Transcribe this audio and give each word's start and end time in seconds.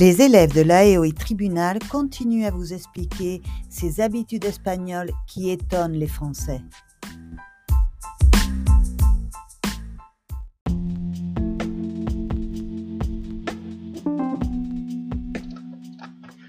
Les 0.00 0.22
élèves 0.22 0.54
de 0.54 0.60
l'AEOI 0.60 1.10
Tribunal 1.12 1.80
continuent 1.90 2.44
à 2.44 2.52
vous 2.52 2.72
expliquer 2.72 3.42
ces 3.68 4.00
habitudes 4.00 4.44
espagnoles 4.44 5.10
qui 5.26 5.50
étonnent 5.50 5.98
les 5.98 6.06
Français. 6.06 6.60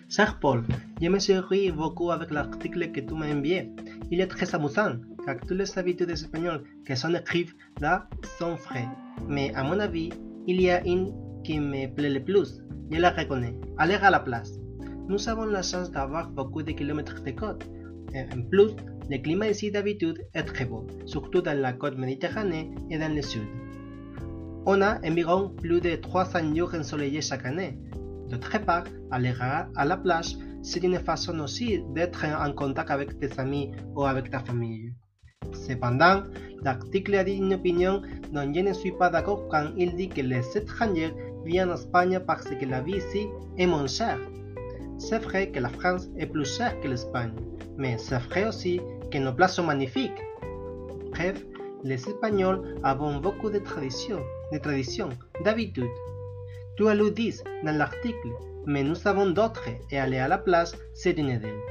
Cher 0.10 0.38
Paul, 0.40 0.64
je 1.02 1.08
me 1.08 1.18
suis 1.18 1.40
ri 1.40 1.72
beaucoup 1.72 2.12
avec 2.12 2.30
l'article 2.30 2.92
que 2.92 3.00
tu 3.00 3.16
m'as 3.16 3.34
envié. 3.34 3.72
Il 4.12 4.22
est 4.22 4.28
très 4.28 4.54
amusant, 4.54 4.98
car 5.26 5.38
toutes 5.40 5.58
les 5.58 5.80
habitudes 5.80 6.12
espagnoles 6.12 6.66
que 6.86 6.94
sont 6.94 7.16
écrites 7.16 7.56
là 7.82 8.08
sont 8.38 8.54
vraies. 8.54 8.90
Mais 9.28 9.52
à 9.56 9.64
mon 9.64 9.80
avis, 9.80 10.12
il 10.46 10.62
y 10.62 10.70
a 10.70 10.86
une 10.86 11.12
qui 11.44 11.60
me 11.60 11.88
plaît 11.88 12.12
le 12.12 12.24
plus. 12.24 12.62
Je 12.92 13.00
la 13.00 13.12
reconnais. 13.12 13.56
Aller 13.78 13.96
à 13.96 14.10
la 14.10 14.20
place. 14.20 14.54
Nous 15.08 15.30
avons 15.30 15.46
la 15.46 15.62
chance 15.62 15.92
d'avoir 15.92 16.30
beaucoup 16.30 16.64
de 16.64 16.72
kilomètres 16.72 17.24
de 17.24 17.32
côte. 17.32 17.64
En 18.16 18.42
plus, 18.50 18.72
le 19.10 19.18
climat 19.18 19.50
ici 19.50 19.72
d'habitude 19.72 20.20
est 20.34 20.44
très 20.44 20.66
beau, 20.66 20.86
surtout 21.06 21.42
dans 21.42 21.60
la 21.60 21.74
côte 21.74 21.98
méditerranée 21.98 22.72
et 22.90 22.98
dans 22.98 23.14
le 23.14 23.22
sud. 23.22 23.48
On 24.66 24.82
a 24.82 25.00
environ 25.08 25.50
plus 25.50 25.82
de 25.82 25.96
300 25.96 26.56
jours 26.56 26.74
ensoleillés 26.76 27.22
chaque 27.22 27.46
année, 27.46 27.78
D'autre 28.30 28.64
part, 28.64 28.84
aller 29.10 29.34
à 29.42 29.86
la 29.86 29.98
plage, 29.98 30.38
c'est 30.62 30.84
une 30.84 31.00
façon 31.00 31.40
aussi 31.40 31.82
d'être 31.96 32.26
en 32.26 32.54
contact 32.54 32.92
avec 32.92 33.18
tes 33.18 33.40
amis 33.40 33.72
ou 33.96 34.04
avec 34.06 34.30
ta 34.30 34.40
famille. 34.40 34.94
Cependant, 35.52 36.22
l'article 36.62 37.16
a 37.16 37.24
dit 37.24 37.38
une 37.38 37.56
opinion 37.56 38.04
dont 38.32 38.54
je 38.54 38.60
ne 38.60 38.74
suis 38.74 38.92
pas 38.92 39.10
d'accord 39.10 39.48
quand 39.50 39.72
il 39.78 39.96
dit 39.96 40.10
que 40.10 40.22
les 40.22 40.46
étrangers 40.56 41.12
en 41.58 41.74
Espagne 41.74 42.20
parce 42.28 42.46
que 42.46 42.66
la 42.66 42.82
vie 42.82 42.98
ici 42.98 43.28
est 43.58 43.66
moins 43.66 43.88
chère. 43.88 44.20
C'est 45.00 45.20
vrai 45.20 45.50
que 45.50 45.60
la 45.60 45.70
France 45.70 46.08
est 46.18 46.28
plus 46.28 46.46
chère 46.46 46.80
que 46.82 46.88
l'Espagne, 46.88 47.34
mais 47.78 47.98
c'est 47.98 48.20
vrai 48.30 48.48
aussi 48.48 48.80
que 49.12 49.18
nos 49.18 49.34
places 49.34 49.56
sont 49.56 49.64
magnifiques. 49.64 50.22
Bref, 51.12 51.44
les 51.84 51.96
Espagnols 51.96 52.62
ont 52.84 53.20
beaucoup 53.20 53.50
de 53.50 53.60
traditions, 53.60 54.22
de 54.54 54.58
traditions, 54.60 55.10
d'habitudes. 55.44 55.98
Tu 56.78 56.88
alludis 56.88 57.42
dans 57.64 57.76
l'article, 57.76 58.30
mais 58.66 58.84
nous 58.84 59.08
avons 59.08 59.30
d'autres 59.32 59.70
et 59.92 60.00
aller 60.00 60.20
à 60.20 60.28
la 60.28 60.38
place, 60.38 60.76
c'est 60.94 61.18
une 61.18 61.40
d'elles. 61.40 61.64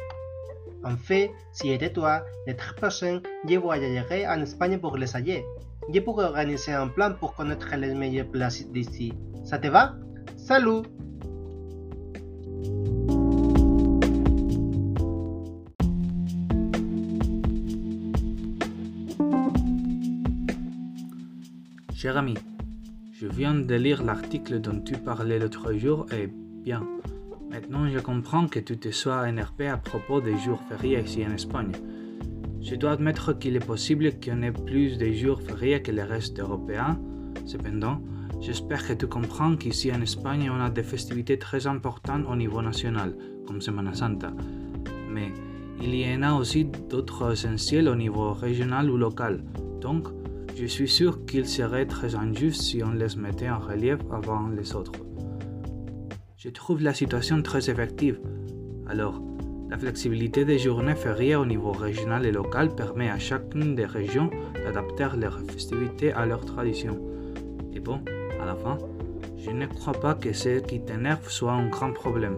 En 0.84 0.97
fait, 0.97 1.31
si 1.53 1.71
était 1.71 1.93
toi, 1.93 2.23
l'être 2.47 2.75
prochain, 2.77 3.21
je 3.48 3.57
voyagerai 3.57 4.27
en 4.29 4.41
Espagne 4.41 4.79
pour 4.79 4.97
l'essayer. 4.97 5.45
Je 5.93 6.01
pourrais 6.01 6.25
organiser 6.25 6.73
un 6.73 6.89
plan 6.89 7.12
pour 7.19 7.34
connaître 7.34 7.75
les 7.77 7.95
meilleures 7.95 8.31
places 8.31 8.67
d'ici. 8.69 9.12
Ça 9.45 9.59
te 9.59 9.69
va? 9.69 9.95
Salut 10.37 10.83
Cher 21.95 22.17
ami, 22.17 22.34
je 23.12 23.27
viens 23.27 23.55
de 23.55 23.75
lire 23.75 24.05
l'article 24.05 24.61
dont 24.61 24.81
tu 24.81 24.95
parlais 24.97 25.41
l'autre 25.41 25.73
jour 25.73 26.06
et 26.12 26.29
bien. 26.29 26.87
Maintenant, 27.51 27.89
je 27.89 27.99
comprends 27.99 28.47
que 28.47 28.61
tu 28.61 28.77
te 28.77 28.91
sois 28.91 29.29
énervé 29.29 29.69
à 29.69 29.79
propos 29.79 30.21
des 30.21 30.37
jours 30.37 30.61
fériés 30.69 31.01
ici 31.01 31.25
en 31.27 31.33
Espagne. 31.33 31.73
Je 32.61 32.75
dois 32.75 32.93
admettre 32.93 33.33
qu'il 33.39 33.57
est 33.57 33.67
possible 33.67 34.13
qu'on 34.23 34.43
ait 34.43 34.53
plus 34.53 34.99
de 34.99 35.11
jours 35.13 35.41
fériés 35.41 35.81
que 35.81 35.91
le 35.91 36.03
reste 36.03 36.39
européens. 36.41 36.99
Cependant, 37.47 38.03
j'espère 38.41 38.87
que 38.87 38.93
tu 38.93 39.07
comprends 39.07 39.57
qu'ici 39.57 39.91
en 39.91 40.03
Espagne, 40.03 40.51
on 40.55 40.61
a 40.61 40.69
des 40.69 40.83
festivités 40.83 41.39
très 41.39 41.67
importantes 41.67 42.27
au 42.28 42.37
niveau 42.37 42.61
national, 42.61 43.17
comme 43.47 43.62
Semana 43.62 43.95
Santa. 43.95 44.31
Mais 45.11 45.33
il 45.81 45.95
y 45.95 46.15
en 46.15 46.22
a 46.22 46.34
aussi 46.34 46.67
d'autres 46.67 47.33
essentiels 47.33 47.89
au 47.89 47.95
niveau 47.95 48.34
régional 48.34 48.91
ou 48.91 48.99
local. 48.99 49.43
Donc, 49.81 50.09
je 50.55 50.67
suis 50.67 50.89
sûr 50.89 51.25
qu'il 51.25 51.47
serait 51.47 51.87
très 51.87 52.15
injuste 52.15 52.61
si 52.61 52.83
on 52.83 52.93
les 52.93 53.17
mettait 53.17 53.49
en 53.49 53.61
relief 53.61 53.99
avant 54.12 54.49
les 54.49 54.75
autres. 54.75 54.93
Je 56.41 56.50
trouve 56.50 56.81
la 56.84 56.94
situation 56.94 57.43
très 57.43 57.69
effective. 57.69 58.21
Alors, 58.87 59.21
la 59.69 59.76
flexibilité 59.76 60.44
des 60.44 60.60
journées 60.60 60.94
fériées 60.94 61.34
au 61.34 61.44
niveau 61.44 61.72
régional 61.72 62.25
et 62.26 62.31
local 62.31 62.76
permet 62.76 63.10
à 63.10 63.19
chacune 63.19 63.75
des 63.75 63.87
régions 63.87 64.31
d'adapter 64.54 65.09
leurs 65.16 65.41
festivités 65.41 66.12
à 66.12 66.27
leurs 66.27 66.44
traditions. 66.44 66.97
Et 67.75 67.81
bon, 67.81 68.04
à 68.41 68.47
la 68.47 68.54
fin, 68.54 68.78
je 69.37 69.50
ne 69.50 69.66
crois 69.66 69.94
pas 69.94 70.15
que 70.15 70.32
ce 70.32 70.60
qui 70.60 70.81
t'énerve 70.81 71.28
soit 71.28 71.54
un 71.54 71.71
grand 71.71 71.93
problème. 71.93 72.37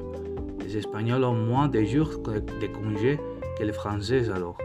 Les 0.60 0.78
Espagnols 0.78 1.24
ont 1.24 1.34
moins 1.34 1.68
de 1.68 1.84
jours 1.84 2.22
de 2.24 2.66
congés 2.68 3.20
que 3.58 3.64
les 3.64 3.74
Français 3.74 4.30
alors. 4.30 4.56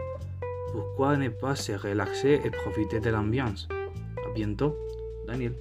Pourquoi 0.72 1.18
ne 1.18 1.28
pas 1.28 1.56
se 1.56 1.72
relaxer 1.72 2.40
et 2.42 2.50
profiter 2.50 3.00
de 3.00 3.10
l'ambiance? 3.10 3.68
À 4.26 4.32
bientôt, 4.34 4.74
Daniel. 5.26 5.52